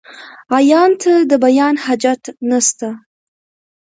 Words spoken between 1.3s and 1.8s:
بيان